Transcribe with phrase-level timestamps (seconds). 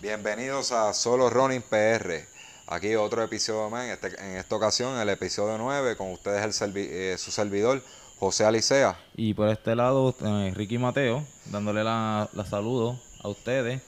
[0.00, 2.26] Bienvenidos a Solo Running PR.
[2.66, 6.88] Aquí otro episodio más, en, este- esta ocasión el episodio 9, con ustedes el servi-
[6.90, 7.82] eh, su servidor,
[8.18, 8.98] José Alicea.
[9.16, 13.82] Y por este lado, eh, Ricky Mateo, dándole la, la saludo a ustedes.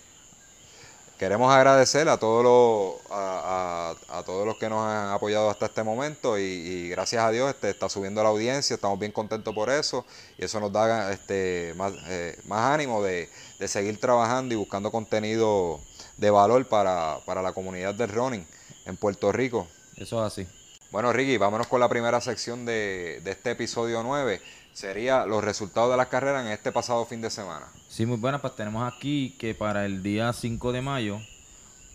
[1.23, 5.67] Queremos agradecer a todos los, a, a- a todos los que nos han apoyado hasta
[5.67, 9.55] este momento y, y gracias a Dios este, está subiendo la audiencia, estamos bien contentos
[9.55, 10.05] por eso
[10.37, 13.31] y eso nos da este, más, eh, más ánimo de,
[13.61, 15.79] de seguir trabajando y buscando contenido
[16.17, 18.45] de valor para, para la comunidad del running
[18.87, 19.69] en Puerto Rico.
[19.99, 20.49] Eso es así.
[20.91, 24.43] Bueno, Ricky, vámonos con la primera sección de, de este episodio 9.
[24.73, 27.67] Sería los resultados de las carreras en este pasado fin de semana.
[27.89, 31.21] Sí, muy buenas, pues tenemos aquí que para el día 5 de mayo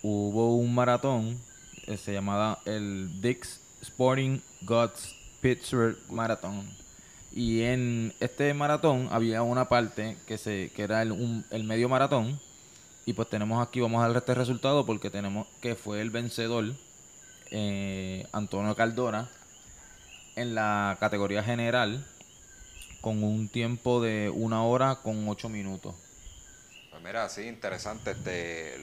[0.02, 1.38] hubo un maratón,
[1.86, 6.68] eh, se llamaba el Dix Sporting Gods Pittsburgh Marathon.
[7.32, 11.88] Y en este maratón había una parte que se que era el, un- el medio
[11.88, 12.40] maratón.
[13.06, 16.74] Y pues tenemos aquí, vamos a dar este resultado porque tenemos que fue el vencedor,
[17.50, 19.28] eh, Antonio Caldora,
[20.36, 22.06] en la categoría general,
[23.00, 25.94] con un tiempo de una hora con ocho minutos.
[26.90, 28.76] Pues mira, sí, interesante este,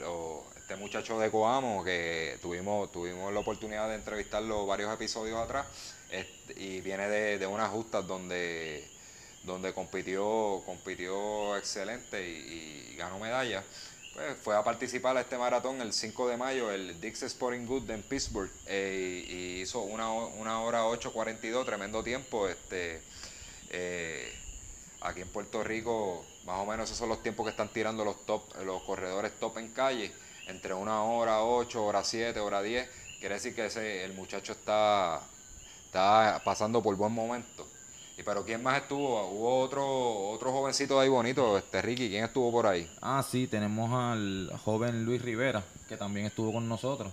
[0.58, 5.68] este muchacho de Coamo que tuvimos, tuvimos la oportunidad de entrevistarlo varios episodios atrás
[6.10, 8.88] este, y viene de, de unas justas donde,
[9.44, 13.62] donde compitió, compitió excelente y, ganó medalla.
[14.14, 17.90] Pues fue a participar a este maratón el 5 de mayo, el Dix Sporting Good
[17.90, 22.48] en Pittsburgh, eh, y hizo una, una hora 8.42, tremendo tiempo.
[22.48, 23.02] Este,
[23.70, 24.34] eh,
[25.02, 28.26] aquí en Puerto Rico, más o menos esos son los tiempos que están tirando los
[28.26, 30.12] top, los corredores top en calle,
[30.48, 32.90] entre una hora 8, hora 7, hora 10.
[33.20, 35.22] Quiere decir que ese, el muchacho está,
[35.86, 37.68] está pasando por buen momento.
[38.18, 39.28] Y pero quién más estuvo?
[39.28, 42.90] Hubo otro, otro jovencito ahí bonito, este Ricky, ¿quién estuvo por ahí?
[43.02, 47.12] Ah, sí, tenemos al joven Luis Rivera, que también estuvo con nosotros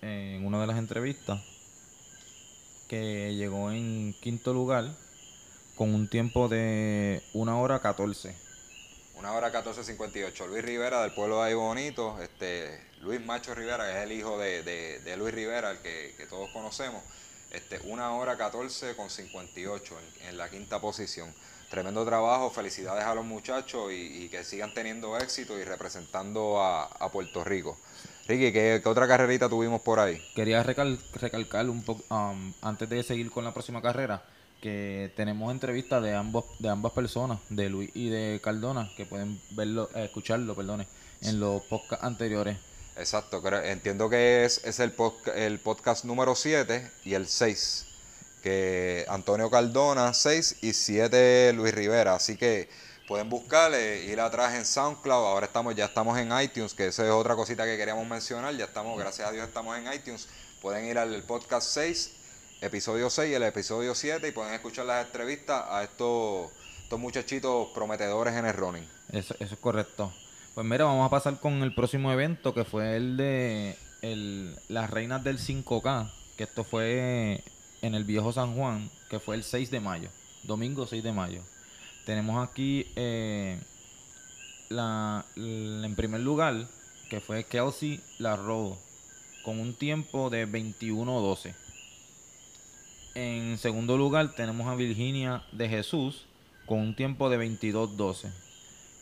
[0.00, 1.40] en una de las entrevistas,
[2.88, 4.90] que llegó en quinto lugar
[5.82, 8.36] con un tiempo de una hora 14.
[9.16, 10.46] Una hora 14.58.
[10.46, 14.38] Luis Rivera del pueblo de ahí bonito, este, Luis Macho Rivera, que es el hijo
[14.38, 17.02] de, de- de Luis Rivera, el que, que todos conocemos.
[17.50, 21.34] Este, una hora 14 con 58 en, en la quinta posición.
[21.68, 26.84] Tremendo trabajo, felicidades a los muchachos y, y que sigan teniendo éxito y representando a,
[26.84, 27.76] a Puerto Rico.
[28.28, 30.22] Ricky, ¿qué, qué otra carrerita tuvimos por ahí?
[30.36, 34.22] Quería recal- recalcar un poco, um, antes de seguir con la próxima carrera,
[34.62, 39.38] que tenemos entrevistas de ambos de ambas personas, de Luis y de Cardona, que pueden
[39.50, 40.86] verlo, eh, escucharlo, perdone,
[41.20, 42.56] en los podcasts anteriores.
[42.96, 47.86] Exacto, creo- entiendo que es, es el, podca- el podcast número 7 y el 6.
[48.42, 52.14] Que Antonio Cardona 6 y 7 Luis Rivera.
[52.14, 52.68] Así que
[53.08, 55.26] pueden buscarle, ir atrás en SoundCloud.
[55.26, 58.54] Ahora estamos, ya estamos en iTunes, que esa es otra cosita que queríamos mencionar.
[58.56, 60.28] Ya estamos, gracias a Dios, estamos en iTunes.
[60.60, 62.10] Pueden ir al podcast 6,
[62.62, 66.50] episodio 6 y el episodio 7 y pueden escuchar las entrevistas a estos,
[66.82, 68.88] estos muchachitos prometedores en el running.
[69.10, 70.12] Eso, eso es correcto.
[70.54, 74.90] Pues mira, vamos a pasar con el próximo evento que fue el de el, las
[74.90, 77.42] reinas del 5K, que esto fue
[77.82, 80.08] en el viejo San Juan, que fue el 6 de mayo,
[80.44, 81.42] domingo 6 de mayo.
[82.06, 83.58] Tenemos aquí eh,
[84.68, 86.68] la, en primer lugar,
[87.10, 88.78] que fue Kelsey Larrodo,
[89.44, 91.54] con un tiempo de 21-12.
[93.14, 96.26] En segundo lugar tenemos a Virginia de Jesús
[96.66, 98.30] con un tiempo de 22-12.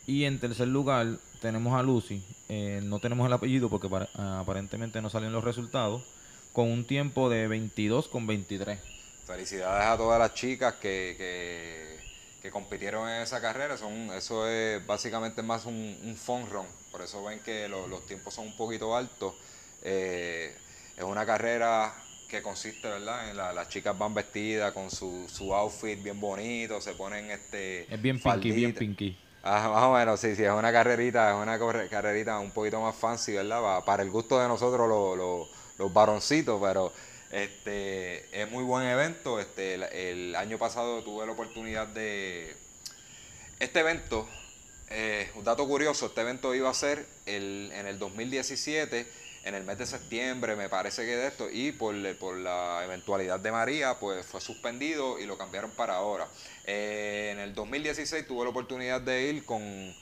[0.07, 1.07] Y en tercer lugar
[1.41, 6.03] tenemos a Lucy, eh, no tenemos el apellido porque ah, aparentemente no salen los resultados,
[6.53, 8.79] con un tiempo de 22 con 23.
[9.25, 11.97] Felicidades a todas las chicas que, que,
[12.41, 13.77] que compitieron en esa carrera.
[13.77, 16.65] Son, eso es básicamente más un, un fun run.
[16.91, 19.33] Por eso ven que lo- los tiempos son un poquito altos.
[19.83, 20.53] Eh,
[20.97, 21.93] es una carrera
[22.31, 23.29] que consiste, ¿verdad?
[23.29, 27.93] En la- las chicas van vestidas con su, su outfit bien bonito, se ponen este.
[27.93, 29.17] Es bien pinky, bien pinky.
[29.43, 32.95] Ah, más o menos, sí, sí, es una carrerita, es una carrerita un poquito más
[32.95, 33.61] fancy, ¿verdad?
[33.61, 35.47] Pa- Para el gusto de nosotros los, los,
[35.77, 36.93] los varoncitos, pero
[37.31, 39.39] este es muy buen evento.
[39.39, 42.55] Este, el, el año pasado tuve la oportunidad de...
[43.59, 44.27] Este evento,
[44.89, 49.05] eh, un dato curioso, este evento iba a ser el, en el 2017,
[49.43, 53.39] en el mes de septiembre, me parece que de esto, y por, por la eventualidad
[53.39, 56.29] de María, pues fue suspendido y lo cambiaron para ahora.
[56.63, 59.95] Eh, en el 2016 tuve la oportunidad de ir con,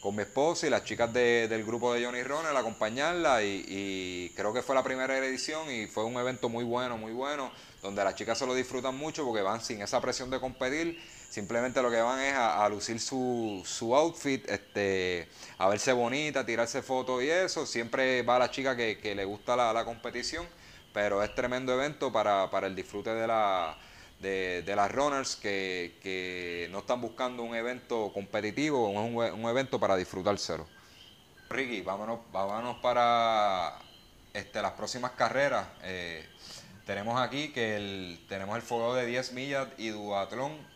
[0.00, 4.30] con mi esposa y las chicas de- del grupo de Johnny Ronald acompañarla y, y
[4.36, 7.50] creo que fue la primera edición y fue un evento muy bueno, muy bueno,
[7.82, 11.00] donde las chicas se lo disfrutan mucho porque van sin esa presión de competir,
[11.34, 15.28] simplemente lo que van es a, lucir su, su outfit, este,
[15.58, 19.72] a verse bonita, tirarse fotos y eso, siempre va la chica que, le gusta la,
[19.72, 20.46] la competición,
[20.92, 23.76] pero es tremendo evento para, para el disfrute de la
[24.20, 29.50] de, de las runners que, que no están buscando un evento competitivo, es un, un
[29.50, 30.68] evento para disfrutárselo.
[31.50, 33.76] Ricky, vámonos, vámonos para
[34.32, 35.66] este, las próximas carreras.
[35.82, 36.24] Eh,
[36.86, 40.73] tenemos aquí que el, tenemos el fuego de 10 millas y duatlón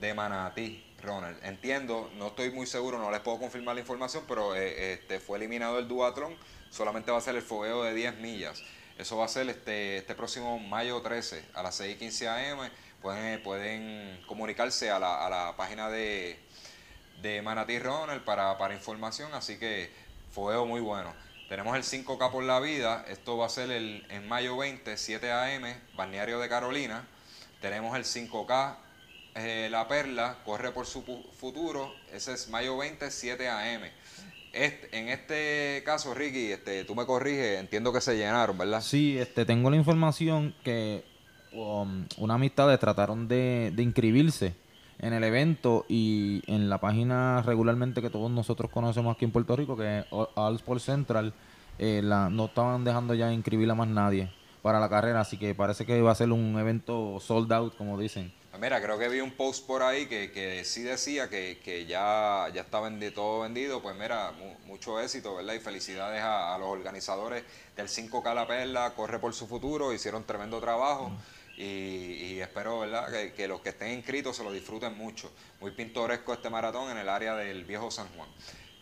[0.00, 1.38] de Manatí, Ronald.
[1.44, 5.38] Entiendo, no estoy muy seguro, no les puedo confirmar la información, pero eh, este, fue
[5.38, 6.34] eliminado el duatlón,
[6.70, 8.62] solamente va a ser el fogueo de 10 millas.
[8.98, 12.70] Eso va a ser este, este próximo mayo 13 a las 6 y 15 am.
[13.00, 16.38] Pueden, pueden comunicarse a la, a la página de,
[17.22, 19.90] de Manatí Ronald para, para información, así que
[20.32, 21.14] fuego muy bueno.
[21.48, 25.32] Tenemos el 5K por la vida, esto va a ser el, en mayo 20, 7
[25.32, 25.62] am,
[25.96, 27.08] Balneario de Carolina.
[27.60, 28.76] Tenemos el 5K
[29.34, 31.02] eh, La Perla, corre por su
[31.38, 33.82] futuro, ese es mayo 20, 7 am.
[34.52, 38.80] Este, en este caso, Ricky, este, tú me corriges, entiendo que se llenaron, ¿verdad?
[38.80, 41.04] Sí, este, tengo la información que
[41.52, 44.54] um, una amistad trataron de, inscribirse
[44.98, 49.54] en el evento y en la página regularmente que todos nosotros conocemos aquí en Puerto
[49.54, 51.32] Rico, que es All- Central,
[51.78, 54.30] eh, no estaban dejando ya inscribir a más nadie
[54.62, 57.98] para la carrera, así que parece que va a ser un evento sold out, como
[57.98, 58.32] dicen.
[58.50, 61.86] Pues Mira, creo que vi un post por ahí que, que sí decía que, que
[61.86, 63.80] ya, ya está vendi- todo vendido.
[63.80, 65.54] Pues mira, mu- mucho éxito, ¿verdad?
[65.54, 67.44] Y felicidades a, a los organizadores
[67.76, 71.12] del 5K La Perla, Corre por su futuro, hicieron tremendo trabajo.
[71.56, 75.30] Y, y espero, ¿verdad?, que, que los que estén inscritos se lo disfruten mucho.
[75.60, 78.28] Muy pintoresco este maratón en el área del viejo San Juan.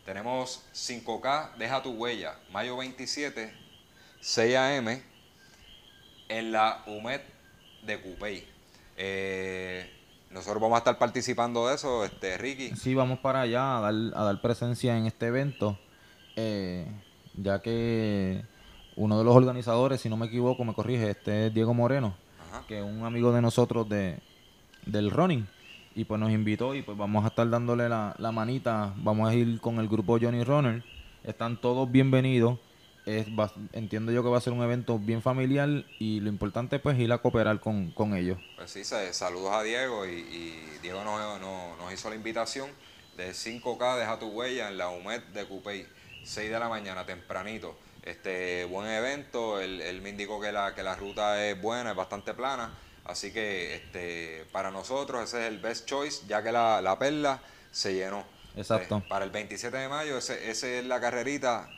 [0.06, 3.52] Tenemos 5K, Deja tu huella, mayo 27,
[4.20, 5.02] 6 AM,
[6.30, 7.20] en la UMED
[7.82, 8.57] de Cupey.
[9.00, 9.88] Eh,
[10.30, 12.74] nosotros vamos a estar participando de eso, este Ricky.
[12.74, 15.78] Sí, vamos para allá a dar, a dar presencia en este evento,
[16.34, 16.84] eh,
[17.34, 18.42] ya que
[18.96, 22.14] uno de los organizadores, si no me equivoco, me corrige, este es Diego Moreno,
[22.50, 22.64] Ajá.
[22.66, 24.18] que es un amigo de nosotros de,
[24.84, 25.46] del running,
[25.94, 29.34] y pues nos invitó y pues vamos a estar dándole la, la manita, vamos a
[29.34, 30.82] ir con el grupo Johnny Runner,
[31.22, 32.58] están todos bienvenidos,
[33.08, 35.68] es, va- entiendo yo que va a ser un evento bien familiar
[35.98, 38.38] y lo importante pues ir a cooperar con, con ellos.
[38.56, 42.68] Pues sí, sa- saludos a Diego y, y Diego nos, nos- nos hizo la invitación
[43.16, 45.86] de 5K, deja tu huella en la UMED de Cupey,
[46.22, 47.76] 6 de la mañana, tempranito.
[48.02, 51.96] Este buen evento, él, él me indicó que la, que la ruta es buena, es
[51.96, 52.72] bastante plana,
[53.04, 57.40] así que este para nosotros ese es el best choice, ya que la, la perla
[57.70, 58.24] se llenó.
[58.56, 58.98] Exacto.
[58.98, 61.68] Eh, para el 27 de mayo, ese, esa es la carrerita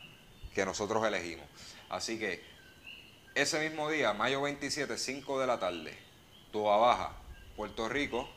[0.65, 1.47] nosotros elegimos.
[1.89, 2.43] Así que
[3.35, 5.97] ese mismo día, mayo 27, 5 de la tarde,
[6.53, 7.13] Toa Baja,
[7.57, 8.29] Puerto Rico,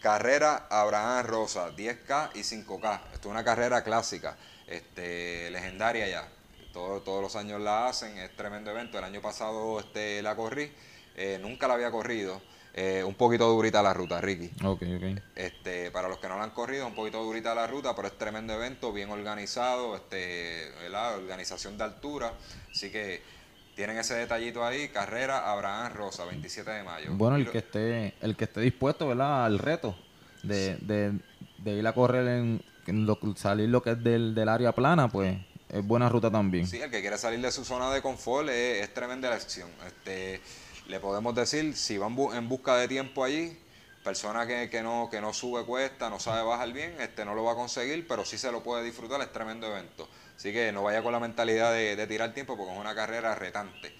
[0.00, 3.00] carrera Abraham Rosa, 10K y 5K.
[3.14, 4.36] Esto es una carrera clásica,
[4.66, 6.28] este, legendaria ya.
[6.72, 8.98] Todo- todos los años la hacen, es tremendo evento.
[8.98, 10.72] El año pasado este, la corrí,
[11.16, 12.40] eh, nunca la había corrido.
[12.74, 14.50] Eh, un poquito durita la ruta, Ricky.
[14.64, 15.20] Ok, ok.
[15.34, 18.16] Este, para los que no la han corrido, un poquito durita la ruta, pero es
[18.16, 21.16] tremendo evento, bien organizado, este, ¿verdad?
[21.16, 22.32] organización de altura.
[22.70, 23.20] Así que
[23.74, 27.10] tienen ese detallito ahí, carrera Abraham Rosa, 27 de mayo.
[27.14, 29.44] Bueno, el que esté, el que esté dispuesto, ¿verdad?
[29.44, 29.96] Al reto
[30.42, 31.12] de, de,
[31.58, 35.08] de ir a correr en, en lo, salir lo que es del, del área plana,
[35.08, 35.36] pues
[35.68, 36.66] es buena ruta también.
[36.66, 39.68] Sí, el que quiere salir de su zona de confort es, es tremenda elección.
[39.86, 40.40] Este,
[40.88, 43.56] le podemos decir, si van en busca de tiempo allí,
[44.02, 47.44] persona que, que no, que no sube cuesta, no sabe bajar bien, este no lo
[47.44, 50.08] va a conseguir, pero sí se lo puede disfrutar, es tremendo evento.
[50.34, 53.34] Así que no vaya con la mentalidad de, de tirar tiempo porque es una carrera
[53.34, 53.94] retante,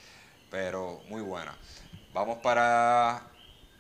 [0.51, 1.55] pero muy buena.
[2.15, 3.23] Vamos para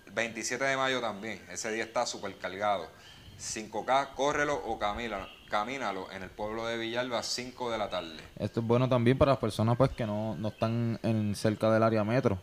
[0.06, 2.88] el 27 de mayo también, ese día está súper cargado.
[3.38, 8.18] 5K, córrelo o camínalo, camínalo en el pueblo de Villalba, 5 de la tarde.
[8.36, 11.84] Esto es bueno también para las personas pues que no, no están en cerca del
[11.84, 12.38] área metro.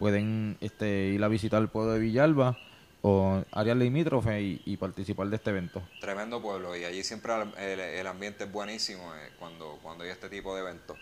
[0.00, 2.58] Pueden este, ir a visitar el pueblo de Villalba
[3.02, 5.82] o áreas limítrofes y, y participar de este evento.
[6.00, 10.54] Tremendo pueblo y allí siempre el, ambiente es buenísimo eh, cuando, cuando hay este tipo
[10.54, 10.96] de eventos.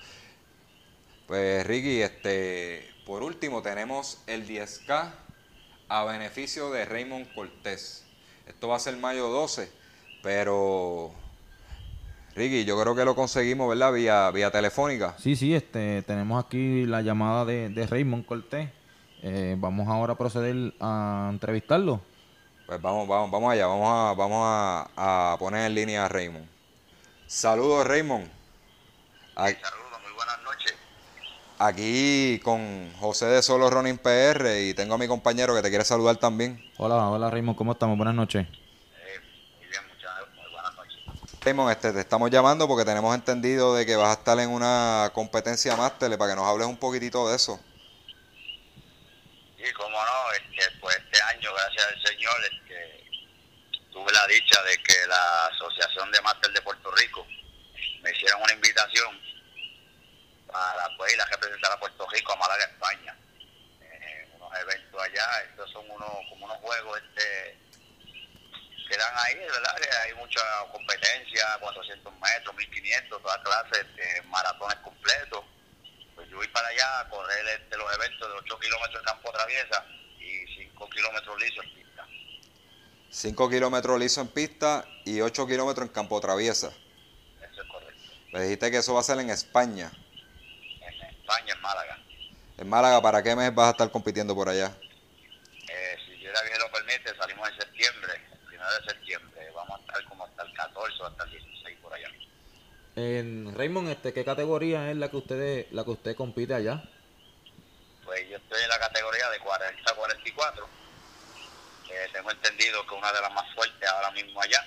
[1.29, 5.13] Pues Ricky, este, por último tenemos el 10K
[5.89, 8.05] a beneficio de Raymond Cortés.
[8.49, 9.71] Esto va a ser mayo 12,
[10.25, 11.13] pero
[12.35, 13.93] Ricky, yo creo que lo conseguimos, ¿verdad?
[13.93, 15.15] Vía, vía telefónica.
[15.19, 18.71] Sí, sí, este, tenemos aquí la llamada de, de Raymond Cortés.
[19.23, 22.01] Eh, vamos ahora a proceder a entrevistarlo.
[22.67, 26.47] Pues vamos, vamos, vamos allá, vamos a, vamos a, a poner en línea a Raymond.
[27.27, 28.31] Saludos, Raymond.
[29.35, 30.75] saludos, muy buenas noches.
[31.59, 35.85] Aquí con José de Solo Ronin PR y tengo a mi compañero que te quiere
[35.85, 36.63] saludar también.
[36.77, 37.97] Hola, hola Raymond, ¿cómo estamos?
[37.97, 38.47] Buenas noches.
[38.47, 39.21] Eh,
[39.59, 40.99] muy bien, muchas muy buenas noches.
[41.41, 45.11] Raymond, este, te estamos llamando porque tenemos entendido de que vas a estar en una
[45.13, 47.59] competencia máster para que nos hables un poquitito de eso.
[49.57, 51.51] Sí, cómo no, este, pues este año,
[52.29, 53.05] Señor, este,
[53.91, 57.27] tuve la dicha de que la Asociación de Máster de Puerto Rico
[58.03, 59.19] me hicieron una invitación
[60.47, 63.17] para pues, ir a representar a Puerto Rico a Málaga, España.
[63.81, 67.57] Eh, unos eventos allá, estos son unos, como unos juegos este,
[68.89, 69.77] que dan ahí, ¿verdad?
[70.05, 75.45] Hay mucha competencia, 400 metros, 1500, todas clases de maratones completos.
[76.15, 79.33] Pues yo voy para allá a correr este, los eventos de 8 kilómetros de campo
[79.33, 79.85] traviesa
[80.21, 81.78] y 5 kilómetros liso en pista.
[83.11, 86.69] 5 kilómetros liso en pista y 8 kilómetros en campo traviesa.
[86.69, 88.03] Eso es correcto.
[88.33, 89.91] Me dijiste que eso va a ser en España.
[90.81, 91.99] España, en Málaga.
[92.59, 94.75] En Málaga, ¿para qué mes vas a estar compitiendo por allá?
[95.69, 99.51] Eh, si Dios lo permite, salimos en septiembre, el primero de septiembre.
[99.55, 102.09] Vamos a estar como hasta el 14 o hasta el 16 por allá.
[102.97, 106.83] En Raymond, este, ¿qué categoría es la que usted la que usted compite allá?
[108.05, 110.78] Pues yo estoy en la categoría de 40 a 44.
[112.31, 114.65] Entendido que una de las más fuertes ahora mismo allá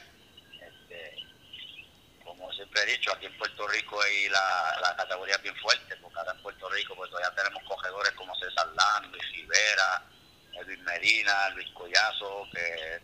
[2.41, 6.31] como siempre he dicho, aquí en Puerto Rico hay la, categoría bien fuerte, porque acá
[6.31, 10.03] en Puerto Rico pues todavía tenemos cogedores como César Lán, Luis Rivera,
[10.65, 12.99] Luis Medina, Luis Collazo, que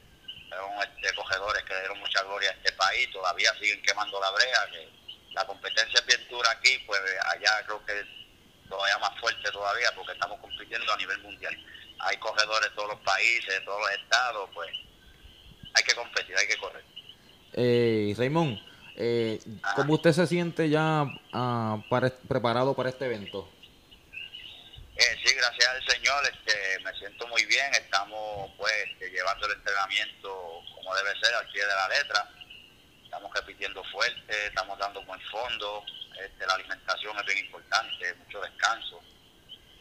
[0.49, 4.67] son este, cogedores que dieron mucha gloria a este país, todavía siguen quemando la brea,
[4.71, 4.89] que
[5.33, 6.99] la competencia es bien dura aquí, pues
[7.33, 8.26] allá creo que
[8.69, 11.57] todavía más fuerte todavía, porque estamos compitiendo a nivel mundial.
[11.99, 14.69] Hay cogedores de todos los países, de todos los estados, pues
[15.73, 16.83] hay que competir, hay que correr.
[17.53, 18.59] Eh, Raymond,
[18.99, 19.39] eh,
[19.75, 23.47] ¿Cómo usted se siente ya uh, para, preparado para este evento?
[24.95, 27.71] Eh, sí, gracias al Señor, este, me siento muy bien.
[27.75, 32.27] Estamos pues este, llevando el entrenamiento como debe ser, al pie de la letra.
[33.03, 35.83] Estamos repitiendo fuerte, estamos dando buen fondo.
[36.19, 39.01] Este, la alimentación es bien importante, mucho descanso.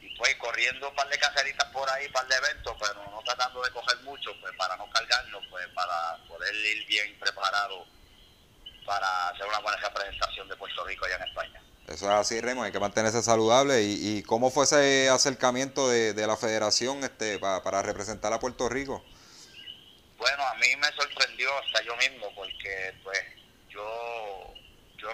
[0.01, 3.23] Y pues corriendo un par de cajeritas por ahí, un par de eventos, pero no
[3.25, 7.87] tratando de coger mucho, pues para no cargarnos, pues para poder ir bien preparado
[8.87, 11.63] para hacer una buena representación de Puerto Rico allá en España.
[11.89, 13.83] Eso es así, Remo, hay que mantenerse saludable.
[13.83, 19.05] ¿Y, y cómo fue ese acercamiento de, la federación este, para, representar a Puerto Rico?
[20.19, 23.21] Bueno, a mí me sorprendió hasta yo mismo, porque pues
[23.69, 24.55] yo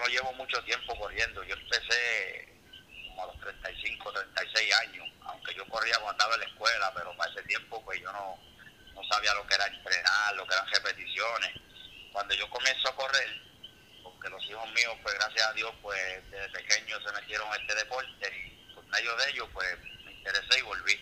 [0.03, 1.43] no llevo mucho tiempo corriendo.
[1.43, 2.49] Yo empecé
[3.07, 7.15] como a los 35, 36 años, aunque yo corría cuando estaba en la escuela, pero
[7.15, 8.37] para ese tiempo pues yo no,
[8.93, 11.51] no sabía lo que era entrenar, lo que eran repeticiones.
[12.11, 13.41] Cuando yo comienzo a correr,
[14.21, 17.75] que los hijos míos, pues gracias a Dios, pues desde pequeños se metieron a este
[17.75, 19.67] deporte y por medio de ellos, pues
[20.05, 20.95] me interesé y volví.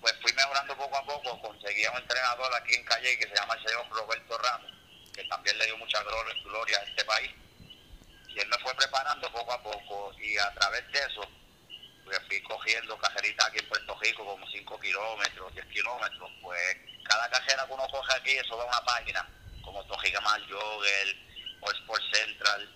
[0.00, 3.34] Pues fui mejorando poco a poco, conseguí a un entrenador aquí en Calle que se
[3.34, 4.72] llama el señor Roberto Ramos,
[5.14, 7.30] que también le dio mucha gloria a este país.
[8.38, 11.28] Él me fue preparando poco a poco y a través de eso,
[12.04, 16.30] pues fui cogiendo cajeritas aquí en Puerto Rico, como 5 kilómetros, 10 kilómetros.
[16.40, 19.28] Pues cada cajera que uno coge aquí, eso da una página,
[19.62, 21.16] como Tojigamal Jogger,
[21.60, 22.68] o Sport Central.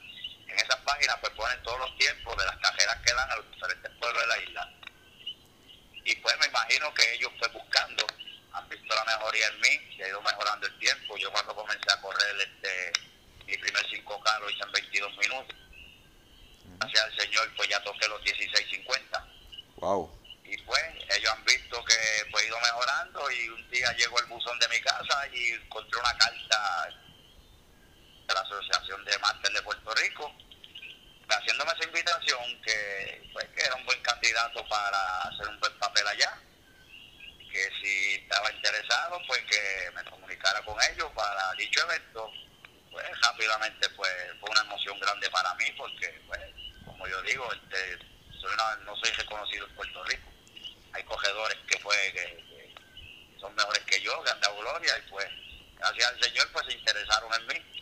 [0.49, 3.51] En esas páginas pues ponen todos los tiempos de las cajeras que dan a los
[3.53, 4.73] diferentes pueblos de la isla.
[6.05, 8.05] Y pues me imagino que ellos pues buscando,
[8.53, 11.17] han visto la mejoría en mí, se ha ido mejorando el tiempo.
[11.19, 13.12] Yo cuando comencé a correr este
[13.53, 15.57] mi primer 5K lo hice en 22 minutos.
[16.79, 19.25] Gracias al Señor pues ya toqué los 16.50.
[19.77, 20.11] Wow.
[20.45, 20.83] Y pues
[21.17, 24.69] ellos han visto que pues he ido mejorando y un día llegó el buzón de
[24.69, 26.89] mi casa y encontré una carta
[28.27, 30.33] de la Asociación de Máster de Puerto Rico,
[31.29, 36.07] haciéndome esa invitación que, pues, que era un buen candidato para hacer un buen papel
[36.07, 36.39] allá,
[37.51, 42.33] que si estaba interesado, pues que me comunicara con ellos para dicho evento.
[42.93, 46.41] Pues rápidamente pues fue una emoción grande para mí porque, pues,
[46.85, 47.99] como yo digo, este,
[48.39, 48.51] soy
[48.85, 50.31] no soy reconocido en Puerto Rico.
[50.93, 52.75] Hay cogedores que, pues, que
[53.41, 55.27] son mejores que yo, que han dado gloria y pues
[55.77, 57.73] gracias al Señor pues se interesaron en mí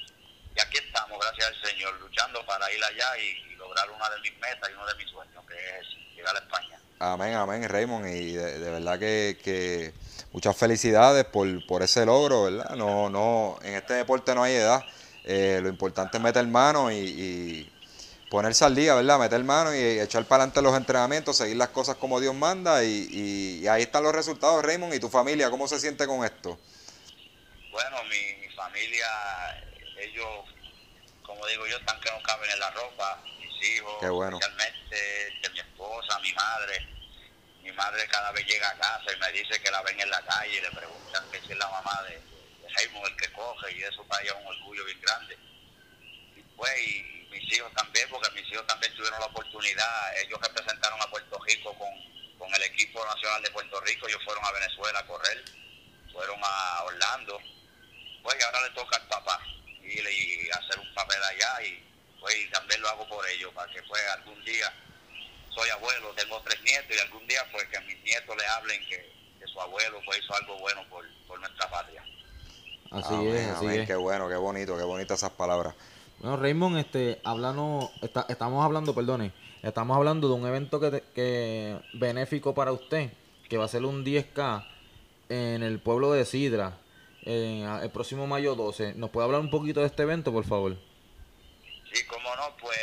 [0.57, 4.33] y aquí estamos, gracias al Señor, luchando para ir allá y, lograr una de mis
[4.41, 6.81] metas y uno de mis sueños, que es llegar a España.
[6.99, 8.07] Amén, amén, Raymond.
[8.07, 9.93] Y de, verdad que,
[10.33, 12.71] muchas felicidades por, por ese logro, ¿verdad?
[12.71, 14.83] No, no, en este deporte no hay edad.
[15.33, 17.71] Eh, lo importante es meter mano y,
[18.29, 19.17] ponerse al día, ¿verdad?
[19.17, 23.61] Meter mano y echar para adelante los entrenamientos, seguir las cosas como Dios manda y,
[23.63, 24.93] y, ahí están los resultados, Raymond.
[24.93, 26.59] ¿Y tu familia cómo se siente con esto?
[27.71, 29.07] Bueno, mi familia
[29.99, 30.27] ellos,
[31.23, 33.23] como digo yo, están que no caben en la ropa.
[33.39, 34.97] Mis hijos, especialmente
[35.43, 36.89] de mi esposa, mi madre.
[37.63, 40.23] Mi madre cada vez llega a casa y me dice que la ven en la
[40.23, 42.30] calle y le preguntan que si es la mamá de,
[42.77, 45.39] de el que coge y eso para ella es un orgullo bien grande.
[46.37, 51.01] Y pues, y mis hijos también, porque mis hijos también tuvieron la oportunidad, ellos representaron
[51.01, 51.89] a Puerto Rico con,
[52.39, 55.45] con el equipo nacional de Puerto Rico, ellos fueron a Venezuela a correr,
[56.13, 57.41] fueron a Orlando,
[58.23, 59.41] pues y ahora le toca al papá
[59.83, 61.83] ir y hacer un papel allá y
[62.21, 64.73] pues también lo hago por ellos, para que pues algún día
[65.55, 68.87] soy abuelo, tengo tres nietos y algún día pues que a mis nietos le hablen
[68.87, 72.05] que, su abuelo pues hizo algo bueno por, por nuestra patria.
[72.91, 73.87] Así es, así es.
[73.87, 75.75] Qué bueno, qué bonito, qué bonitas esas palabras.
[76.19, 77.91] Bueno, Raymond, este, hablando,
[78.29, 79.33] estamos hablando, perdone,
[79.63, 83.11] estamos hablando de un evento que, que benéfico para usted,
[83.49, 84.67] que va a ser un 10K
[85.31, 86.79] en el pueblo de Sidra,
[87.23, 88.95] el próximo mayo 12.
[88.95, 90.77] ¿Nos puede hablar un poquito de este evento, por favor?
[91.93, 92.79] Sí, como no, pues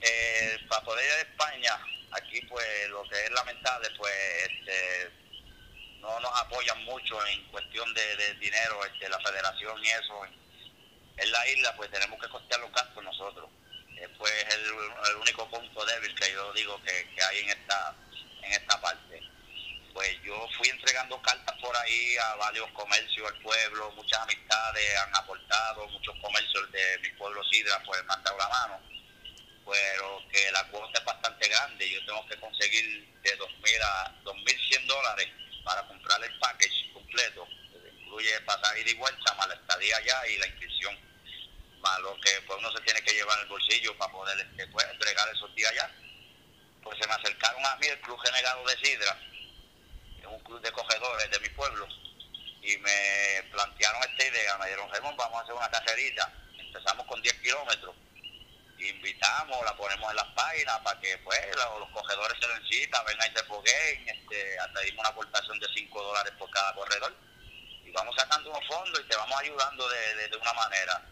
[0.00, 1.72] eh, para poder ir a España,
[2.12, 4.14] aquí pues lo que es lamentable, pues
[4.44, 5.10] este,
[6.06, 10.24] no nos apoyan mucho en cuestión de, dinero, este, la federación y eso.
[10.24, 13.50] En, la isla pues tenemos que costear los gastos nosotros.
[13.94, 17.94] Después es el, único punto débil que yo digo que, hay en esta,
[18.42, 19.20] en esta parte
[19.92, 25.16] pues yo fui entregando cartas por ahí a varios comercios del pueblo, muchas amistades han
[25.16, 28.80] aportado, muchos comercios de mi pueblo Sidra pues me han dado la mano,
[29.64, 34.86] pero que la cuota es bastante grande, yo tengo que conseguir de 2.000 a 2.100
[34.86, 35.28] dólares
[35.66, 40.38] para comprar el package completo, que incluye pasaje y vuelta, más la estadía allá y
[40.38, 40.96] la inscripción,
[41.80, 44.66] más lo que pues uno se tiene que llevar en el bolsillo para poder este,
[44.68, 45.90] pues, entregar esos días allá.
[46.84, 49.20] Pues se me acercaron a mí el Club Generado de Sidra,
[50.28, 51.88] un club de cogedores de mi pueblo,
[52.62, 56.32] y me plantearon esta idea, me dijeron, Raymond, vamos a hacer una cacerita.
[56.58, 57.94] Empezamos con 10 kilómetros,
[58.78, 63.30] invitamos, la ponemos en las páginas para que pues los, cogedores se den cita, vengan
[63.30, 67.14] y se poguen, este, hasta dimos una aportación de 5 dólares por cada corredor,
[67.84, 71.02] y vamos sacando unos fondos y te vamos ayudando de, de, una manera.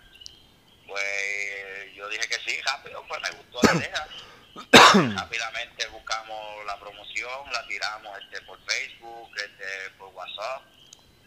[0.87, 4.07] Pues yo dije que sí, rápido, pues me gustó la idea.
[5.17, 10.63] Rápidamente buscamos la promoción, la tiramos este, por Facebook, este, por WhatsApp.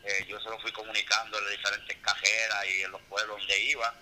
[0.04, 3.60] Eh, yo se lo fui comunicando en las diferentes cajeras y en los pueblos donde
[3.62, 3.94] iba.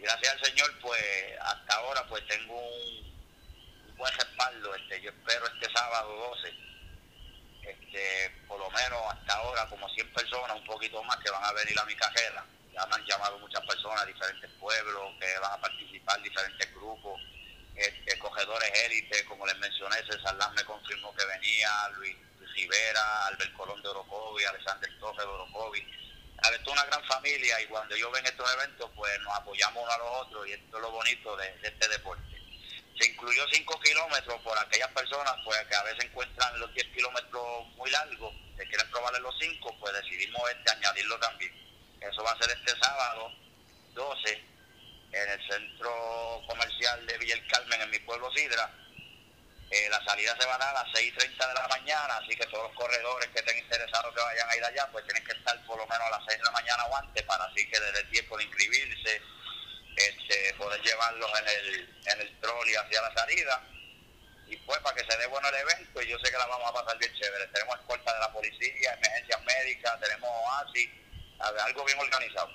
[0.00, 1.02] Gracias al Señor, pues
[1.40, 4.74] hasta ahora pues tengo un, buen respaldo.
[4.74, 6.54] Este, yo espero este sábado 12,
[7.62, 11.52] este, por lo menos hasta ahora como 100 personas, un poquito más que van a
[11.52, 12.44] venir a mi cajera.
[12.72, 17.20] Ya me han llamado muchas personas, diferentes pueblos, que van a participar, diferentes grupos
[17.78, 22.16] este, cogedores élite, como les mencioné, César Lán me confirmó que venía, Luis,
[22.54, 25.80] Rivera, Albert Colón de Orocovi, Alexander Torres de Orocovi.
[26.42, 29.92] A ver, una gran familia y cuando yo ven estos eventos, pues nos apoyamos uno
[29.92, 32.22] a los otros y esto es lo bonito de, este deporte.
[32.98, 37.66] Se incluyó 5 kilómetros por aquellas personas pues que a veces encuentran los 10 kilómetros
[37.76, 41.52] muy largos, que quieren probarle los 5, pues decidimos este añadirlo también.
[42.00, 43.32] Eso va a ser este sábado
[43.94, 44.32] 12
[45.12, 48.70] en el centro comercial de Villa Carmen, en mi pueblo Sidra.
[49.70, 52.46] Eh, la salida se va a dar a las 6.30 de la mañana, así que
[52.46, 55.54] todos los corredores que estén interesados que vayan a ir allá, pues tienen que estar
[55.66, 58.00] por lo menos a las 6 de la mañana o antes para así que desde
[58.00, 59.20] el tiempo de inscribirse,
[59.96, 63.62] este, poder llevarlos en el, en el trolley hacia la salida.
[64.46, 66.70] Y pues para que se dé bueno el evento, y yo sé que la vamos
[66.70, 67.46] a pasar bien chévere.
[67.48, 70.30] Tenemos escolta de la policía, emergencias médicas, tenemos
[70.64, 70.90] así,
[71.38, 72.50] algo bien organizado.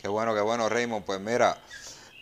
[0.00, 1.04] Qué bueno, qué bueno, Raymond.
[1.04, 1.58] Pues mira,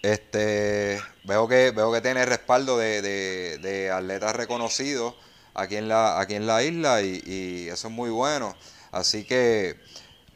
[0.02, 5.14] este veo que veo que tiene respaldo de, de, atletas reconocidos
[5.54, 8.54] aquí en la aquí en la isla y, eso es muy bueno.
[8.92, 9.76] Así que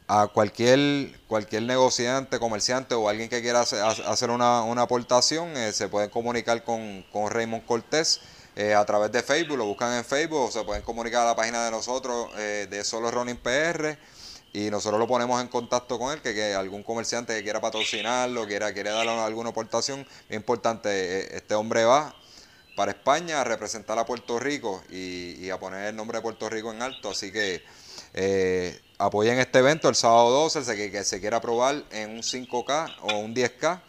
[0.07, 5.87] a cualquier cualquier negociante, comerciante o alguien que quiera hacer, una, una aportación eh, se
[5.87, 8.21] pueden comunicar con, con Raymond Cortés.
[8.55, 11.35] Eh, a través de Facebook, lo buscan en Facebook o se pueden comunicar a la
[11.35, 13.97] página de nosotros eh, de Solo Running PR
[14.53, 18.71] y nosotros lo ponemos en contacto con él, que, algún comerciante que quiera patrocinarlo, quiera,
[18.71, 22.15] quiere darle alguna aportación, es importante, eh, este hombre va
[22.75, 26.71] para España a representar a Puerto Rico y, a poner el nombre de Puerto Rico
[26.71, 27.63] en alto, así que
[28.13, 32.21] eh, apoyen este evento el sábado 12, el que, que se quiera probar en un
[32.21, 33.81] 5K o un 10K,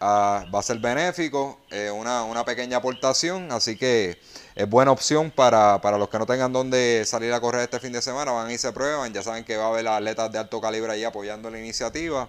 [0.00, 4.20] ah, va a ser benéfico, eh, una, una pequeña aportación, así que
[4.54, 7.92] es buena opción para, para los que no tengan dónde salir a correr este fin
[7.92, 10.60] de semana, van y se prueban, ya saben que va a haber atletas de alto
[10.60, 12.28] calibre ahí apoyando la iniciativa.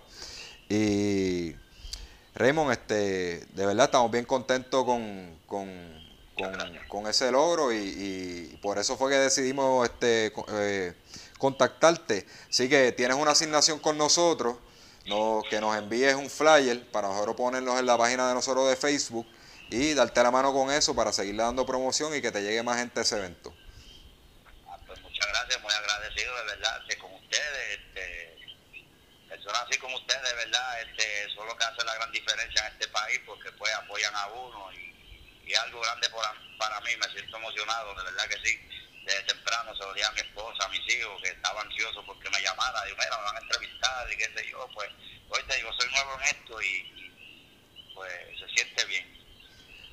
[0.70, 1.56] Y
[2.36, 9.12] Raymond, este, de verdad estamos bien contentos con, con, ese logro y, por eso fue
[9.12, 10.94] que decidimos este, eh,
[11.38, 12.26] contactarte.
[12.50, 14.56] Así que tienes una asignación con nosotros
[15.06, 18.78] no, que nos envíes un flyer para nosotros ponernos en la página de nosotros de
[18.78, 19.28] Facebook
[19.74, 22.78] y darte la mano con eso para seguirle dando promoción y que te llegue más
[22.78, 23.52] gente a ese evento.
[24.68, 27.80] Ah, pues muchas gracias, muy agradecido de verdad este, con ustedes.
[27.80, 28.38] Este,
[29.28, 32.74] personas así como ustedes, de verdad, este, son los que hacen la gran diferencia en
[32.74, 36.22] este país porque pues apoyan a uno y, y algo grande por,
[36.60, 38.60] para mí, me siento emocionado, de verdad que sí.
[39.08, 42.30] Desde temprano se lo dije a mi esposa, a mis hijos, que estaba ansioso porque
[42.30, 44.90] me llamara, digo, mira, me van a entrevistar y qué sé yo, pues,
[45.30, 49.23] hoy te digo, soy nuevo en esto y pues se siente bien.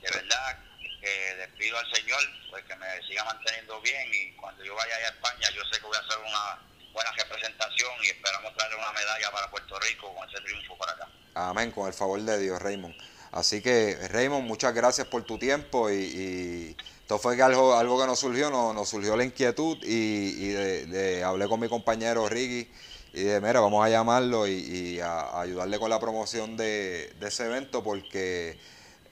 [0.02, 0.56] De verdad
[1.02, 5.08] les pido al Señor pues que me siga manteniendo bien y cuando yo vaya a
[5.08, 9.30] España yo sé que voy a hacer una buena representación y esperamos traer una medalla
[9.30, 11.08] para Puerto Rico con ese triunfo para acá.
[11.34, 12.94] Amén, con el favor de Dios, Raymond.
[13.32, 18.18] Así que, Raymond, muchas gracias por tu tiempo y, esto fue algo, algo que nos
[18.18, 22.70] surgió, nos, nos surgió la inquietud y, de, de- hablé con mi compañero Ricky
[23.12, 27.82] y de, mira, vamos a llamarlo y, a, ayudarle con la promoción de ese evento
[27.84, 28.58] porque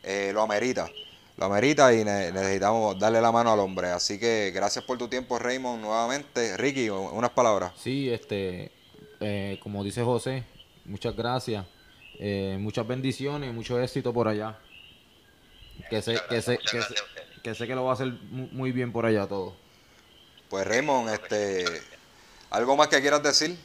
[0.08, 0.88] eh, lo amerita.
[1.36, 3.88] Lo amerita y ne- necesitamos darle la mano al hombre.
[3.90, 6.56] Así que gracias por tu tiempo, Raymond, nuevamente.
[6.56, 7.72] Ricky, unas palabras.
[7.76, 8.72] Sí, este,
[9.20, 10.44] eh, como dice José,
[10.84, 11.64] muchas gracias,
[12.18, 14.58] eh, muchas bendiciones, mucho éxito por allá.
[15.90, 16.94] Que sé, que sé, que sé,
[17.42, 19.54] que sé que lo va a hacer mu- muy bien por allá todo.
[20.50, 21.64] Pues Raymond, este,
[22.50, 23.56] ¿algo más que quieras decir?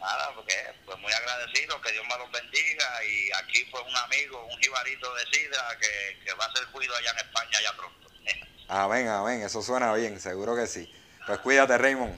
[0.00, 0.75] Nada, porque pues
[1.06, 5.22] muy agradecido, que Dios me los bendiga y aquí pues un amigo, un jibarito de
[5.32, 8.10] Sidra que, que va a hacer cuido allá en España ya pronto.
[8.68, 10.92] Amén, amén, eso suena bien, seguro que sí.
[11.28, 12.12] Pues cuídate, Raymond.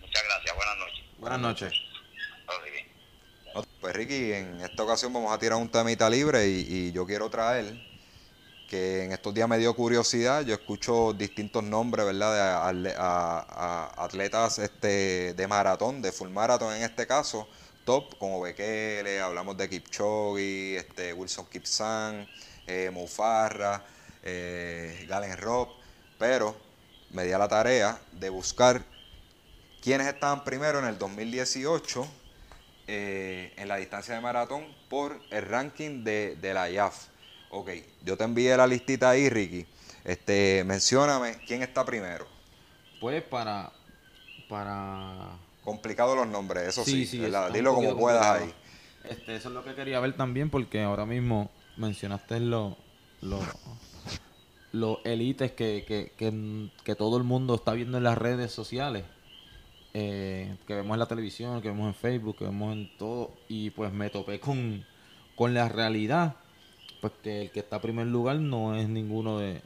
[0.00, 1.04] Muchas gracias, buenas noches.
[1.18, 1.72] Buenas noches.
[3.80, 7.28] Pues Ricky, en esta ocasión vamos a tirar un temita libre y, y yo quiero
[7.30, 7.64] traer
[8.68, 12.34] que en estos días me dio curiosidad, yo escucho distintos nombres, ¿verdad?
[12.34, 12.40] De
[12.90, 17.48] atle- a- a atletas este, de maratón, de full marathon en este caso,
[17.90, 22.24] top, como Bekele, hablamos de Kipchoge, este, Wilson Kipsan,
[22.64, 23.84] eh, Mufarra,
[24.22, 25.70] eh, Galen Robb,
[26.16, 26.54] pero
[27.10, 28.84] me di a la tarea de buscar
[29.82, 32.06] quiénes estaban primero en el 2018
[32.86, 37.08] eh, en la distancia de maratón por el ranking de, de la IAF.
[37.50, 37.70] Ok,
[38.04, 39.66] yo te envié la listita ahí, Ricky.
[40.04, 42.28] Este, mencióname quién está primero.
[43.00, 43.72] Pues para,
[44.48, 47.04] para Complicado los nombres, eso sí,
[47.52, 48.34] Dilo como puedas complicado.
[48.34, 48.54] ahí.
[49.04, 52.76] Este, eso es lo que quería ver también porque ahora mismo mencionaste los
[53.20, 53.40] lo,
[54.72, 59.04] los élites que, que, que, que todo el mundo está viendo en las redes sociales.
[59.94, 63.34] eh, que vemos en la televisión, que vemos en Facebook, que vemos en todo.
[63.48, 64.86] Y pues me topé con,
[65.34, 66.36] con la realidad.
[67.00, 69.62] Pues que el que está en primer lugar no es ninguno de,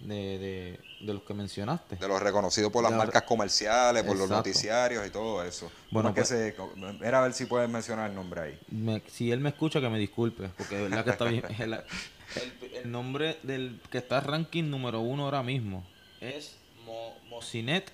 [0.00, 1.96] de, de, de los que mencionaste.
[1.96, 5.66] De los reconocidos por las marcas comerciales, por los noticiarios y todo eso.
[5.90, 8.58] Bueno, Bueno, que pues- se, era a ver si puedes mencionar el nombre ahí.
[8.68, 11.44] Me- si él me escucha, que me disculpe, porque de verdad que está bien.
[11.58, 15.84] El, el- el nombre del que está ranking número uno ahora mismo
[16.20, 17.92] es Mo, Mosinet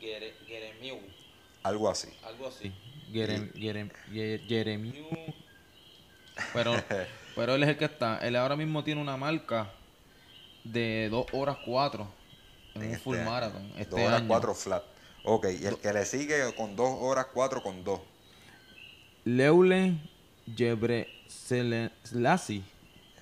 [0.00, 0.96] Gere- Geremiu,
[1.62, 2.08] Algo así.
[2.24, 2.72] algo así.
[3.12, 4.94] Gerem, Gerem- Ye- Jeremiu.
[6.52, 6.72] Pero,
[7.36, 8.18] pero él es el que está.
[8.18, 9.70] Él ahora mismo tiene una marca
[10.64, 12.06] de 2 horas 4
[12.74, 13.30] en, En un este full año.
[13.30, 13.66] marathon.
[13.76, 14.28] Este dos horas año.
[14.28, 14.82] cuatro flat.
[15.24, 18.00] Ok, y el que le sigue con dos horas cuatro con dos.
[19.24, 19.94] Leule
[20.56, 22.62] Gebrselassie.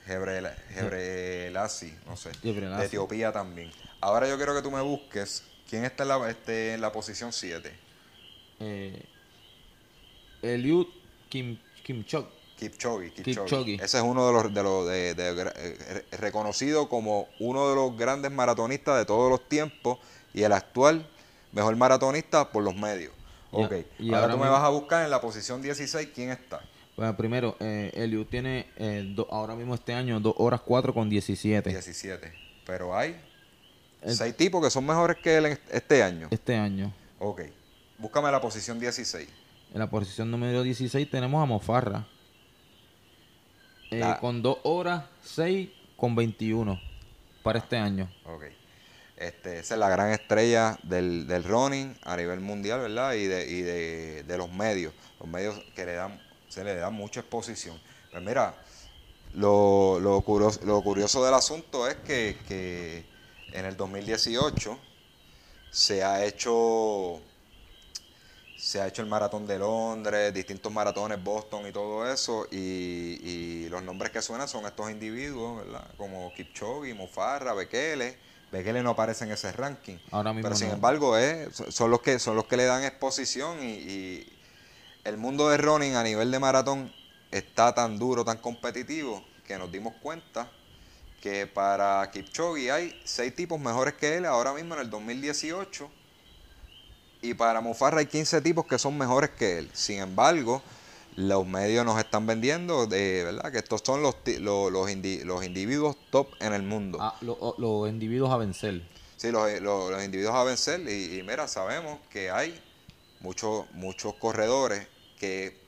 [0.06, 2.30] Gebrela- Gebrelasi, no sé.
[2.42, 2.80] Gebrelasi.
[2.80, 3.70] De Etiopía también.
[4.00, 7.32] Ahora yo quiero que tú me busques quién está en la, este, en la posición
[7.32, 7.72] 7.
[8.60, 9.04] eh,
[10.42, 10.86] Eliud
[11.28, 12.28] Kim, Kimchok.
[12.58, 13.44] Kipchoge, Kipchoge.
[13.44, 13.74] Kipchoge.
[13.76, 17.74] Ese es uno de los, de los de, de- gra- eh, reconocido como uno de
[17.76, 19.98] los grandes maratonistas de todos los tiempos
[20.34, 21.08] y el actual
[21.52, 23.12] mejor maratonista por los medios.
[23.52, 26.30] Ya, Ok, y ahora, ahora tú me vas a buscar en la posición 16 quién
[26.30, 26.60] está.
[26.96, 31.08] Bueno, primero, eh, Eliud tiene eh, do- ahora mismo este año 2 horas 4 con
[31.08, 31.70] 17.
[31.70, 32.32] 17.
[32.66, 33.16] Pero hay
[34.02, 36.28] El- seis tipos que son mejores que él este año.
[36.30, 36.92] Este año.
[37.20, 37.42] Ok,
[37.98, 39.28] búscame la posición 16.
[39.72, 42.06] En la posición número 16 tenemos a Mofarra.
[43.90, 46.80] Eh, La- Con 2 horas 6 con 21
[47.42, 48.10] para este año.
[48.24, 48.44] Ok.
[49.16, 53.14] Este, esa es la gran estrella del, del running a nivel mundial, ¿verdad?
[53.14, 54.92] Y de, y de, de los medios.
[55.18, 57.80] Los medios que le dan, se le dan mucha exposición.
[58.12, 58.54] Pues mira,
[59.34, 63.04] lo, lo, curioso, lo curioso del asunto es que, que
[63.52, 64.78] en el 2018
[65.70, 67.20] se ha hecho
[68.58, 72.56] se ha hecho el maratón de Londres, distintos maratones, Boston y todo eso, y,
[73.22, 75.86] y los nombres que suenan son estos individuos, ¿verdad?
[75.96, 78.18] Como Kipchoge, Mofarra, Bekele.
[78.50, 79.98] Bekele no aparece en ese ranking.
[80.10, 80.74] Ahora mismo Pero sin no.
[80.74, 84.32] embargo, es, son los que son los que le dan exposición y, y
[85.04, 86.92] el mundo de running a nivel de maratón
[87.30, 90.50] está tan duro, tan competitivo, que nos dimos cuenta
[91.22, 95.90] que para Kipchoge hay seis tipos mejores que él ahora mismo en el 2018
[97.22, 99.70] y para Mufarra hay 15 tipos que son mejores que él.
[99.72, 100.62] Sin embargo,
[101.16, 104.90] los medios nos están vendiendo de verdad que estos son los, los, los,
[105.44, 106.98] individuos top en el mundo.
[107.00, 108.82] Ah, los individuos a vencer.
[109.16, 110.80] Sí, los, individuos a vencer.
[110.88, 112.58] Y, mira, sabemos que hay
[113.20, 114.86] muchos muchos corredores
[115.18, 115.58] que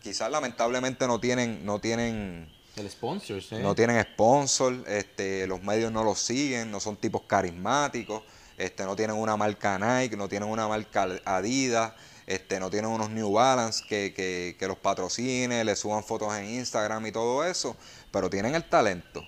[0.00, 6.04] quizás lamentablemente no tienen no tienen el sponsor, no tienen sponsor, este, los medios no
[6.04, 8.22] los siguen, no son tipos carismáticos,
[8.60, 11.94] este, no tienen una marca Nike, no tienen una marca Adidas,
[12.26, 16.44] este, no tienen unos New Balance que, que, que los patrocine, le suban fotos en
[16.44, 17.74] Instagram y todo eso,
[18.12, 19.24] pero tienen el talento.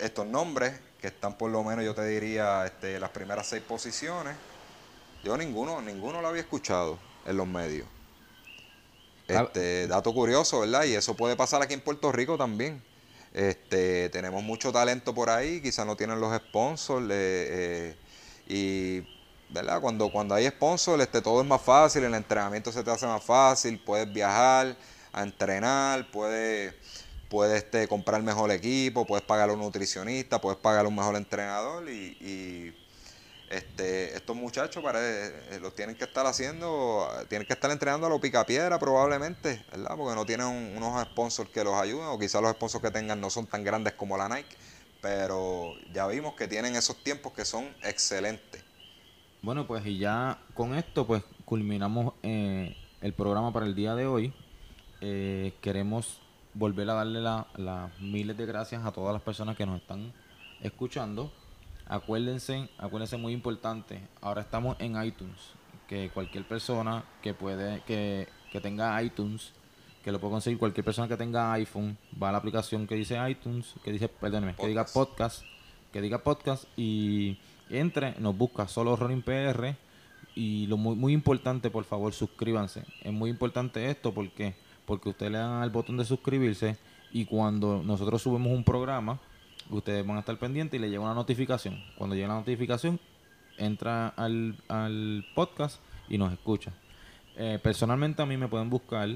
[0.00, 4.34] Estos nombres, que están por lo menos, yo te diría, este, las primeras seis posiciones,
[5.22, 7.86] yo ninguno, ninguno lo había escuchado en los medios.
[9.28, 10.84] Este, dato curioso, ¿verdad?
[10.84, 12.82] Y eso puede pasar aquí en Puerto Rico también.
[13.32, 17.96] Este, tenemos mucho talento por ahí, quizás no tienen los sponsors eh, eh,
[18.50, 19.06] y
[19.48, 19.80] ¿verdad?
[19.80, 23.22] Cuando, cuando hay sponsor, este, todo es más fácil, el entrenamiento se te hace más
[23.22, 24.76] fácil, puedes viajar
[25.12, 26.74] a entrenar, puedes,
[27.28, 31.16] puedes este, comprar mejor equipo, puedes pagar a un nutricionista, puedes pagar a un mejor
[31.16, 32.74] entrenador y,
[33.50, 38.10] este, estos muchachos para, eh, los tienen que estar haciendo, tienen que estar entrenando a
[38.10, 39.96] lo picapiedra probablemente, ¿verdad?
[39.96, 43.28] Porque no tienen unos sponsors que los ayuden o quizás los sponsors que tengan no
[43.28, 44.56] son tan grandes como la Nike,
[45.00, 48.62] pero ya vimos que tienen esos tiempos que son excelentes.
[49.42, 54.06] Bueno, pues y ya con esto pues culminamos eh, el programa para el día de
[54.06, 54.32] hoy.
[55.00, 56.20] Eh, queremos
[56.52, 60.12] volver a darle las miles de gracias a todas las personas que nos están
[60.60, 61.32] escuchando.
[61.86, 65.40] Acuérdense, acuérdense muy importante, ahora estamos en iTunes,
[65.88, 69.52] que cualquier persona que puede, que, que tenga iTunes,
[70.02, 73.18] que lo puede conseguir cualquier persona que tenga iPhone, va a la aplicación que dice
[73.28, 75.42] iTunes, que dice, perdóneme, que diga podcast,
[75.92, 79.76] que diga podcast y entre, nos busca solo Running PR
[80.34, 82.84] y lo muy, muy importante, por favor, suscríbanse.
[83.02, 84.54] Es muy importante esto porque
[84.90, 86.76] porque ustedes le dan al botón de suscribirse
[87.12, 89.20] y cuando nosotros subimos un programa,
[89.70, 91.80] ustedes van a estar pendientes y le llega una notificación.
[91.96, 92.98] Cuando llega la notificación,
[93.56, 96.72] entra al, al podcast y nos escucha.
[97.36, 99.08] Eh, personalmente a mí me pueden buscar,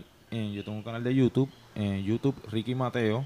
[0.52, 3.24] yo tengo un canal de YouTube, en YouTube Ricky Mateo,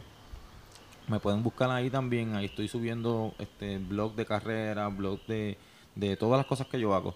[1.09, 2.35] me pueden buscar ahí también.
[2.37, 5.57] Ahí estoy subiendo este blog de carrera, blog de,
[5.95, 7.15] de todas las cosas que yo hago.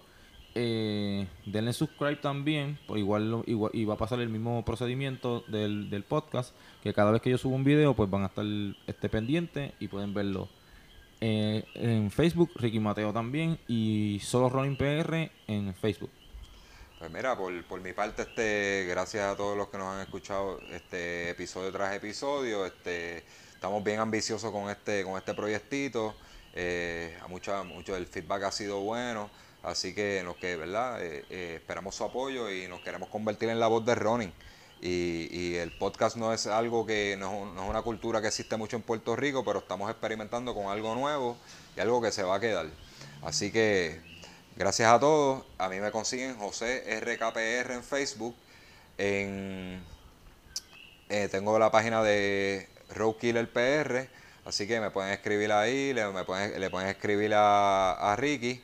[0.55, 5.89] Eh, denle subscribe también, pues igual, igual y va a pasar el mismo procedimiento del,
[5.89, 8.45] del, podcast, que cada vez que yo subo un video, pues van a estar
[8.85, 10.49] este pendiente y pueden verlo
[11.21, 16.11] eh, en Facebook, Ricky Mateo también, y solo Running PR en Facebook.
[17.03, 20.61] Pues mira, por, por mi parte, este, gracias a todos los que nos han escuchado
[20.71, 26.15] este episodio tras episodio, este estamos bien ambiciosos con este, con este proyectito.
[26.53, 29.29] Eh, a mucha, mucho el feedback ha sido bueno.
[29.63, 31.03] Así que nos que, ¿verdad?
[31.03, 34.31] Eh, eh, esperamos su apoyo y nos queremos convertir en la voz de Running.
[34.79, 38.81] Y, el podcast no es algo que no, es una cultura que existe mucho en
[38.81, 41.35] Puerto Rico, pero estamos experimentando con algo nuevo
[41.75, 42.67] y algo que se va a quedar.
[43.23, 44.12] Así que
[44.55, 45.45] gracias a todos.
[45.57, 48.35] A mí me consiguen José RKPR en Facebook.
[48.97, 49.83] En,
[51.31, 54.09] tengo la página de Roadkiller PR.
[54.45, 58.61] Así que me pueden escribir ahí, le, pueden, escribir a, Ricky.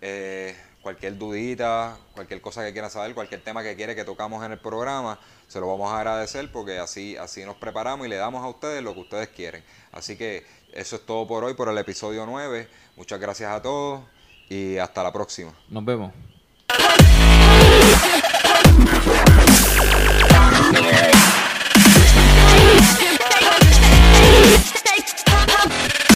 [0.00, 4.52] Eh, cualquier dudita, cualquier cosa que quieran saber, cualquier tema que quiere que tocamos en
[4.52, 5.18] el programa,
[5.48, 8.84] se lo vamos a agradecer porque así, así nos preparamos y le damos a ustedes
[8.84, 9.64] lo que ustedes quieren.
[9.90, 12.68] Así que eso es todo por hoy, por el episodio 9.
[12.94, 14.15] Muchas gracias a todos
[14.48, 15.52] y hasta la próxima.
[15.68, 16.12] Nos vemos.